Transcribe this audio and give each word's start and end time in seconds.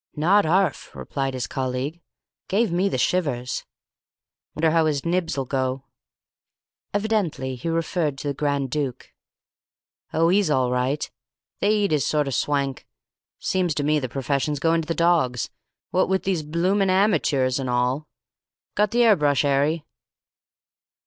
"Not 0.15 0.47
'arf," 0.47 0.89
replied 0.95 1.35
his 1.35 1.45
colleague. 1.45 2.01
"Gave 2.47 2.71
me 2.71 2.89
the 2.89 2.97
shivers." 2.97 3.65
"Wonder 4.55 4.71
how 4.71 4.87
his 4.87 5.05
nibs'll 5.05 5.43
go." 5.45 5.83
Evidently 6.91 7.53
he 7.55 7.69
referred 7.69 8.17
to 8.17 8.27
the 8.27 8.33
Grand 8.33 8.71
Duke. 8.71 9.13
"Oh, 10.11 10.31
'e's 10.31 10.49
all 10.49 10.71
right. 10.71 11.07
They 11.59 11.69
eat 11.75 11.91
his 11.91 12.07
sort 12.07 12.27
of 12.27 12.33
swank. 12.33 12.87
Seems 13.37 13.75
to 13.75 13.83
me 13.83 13.99
the 13.99 14.09
profession's 14.09 14.57
going 14.59 14.81
to 14.81 14.87
the 14.87 14.95
dogs, 14.95 15.51
what 15.91 16.09
with 16.09 16.23
these 16.23 16.41
bloomin' 16.41 16.89
amytoors 16.89 17.59
an' 17.59 17.69
all. 17.69 18.07
Got 18.73 18.89
the 18.89 19.03
'airbrush, 19.03 19.45
'Arry?" 19.45 19.85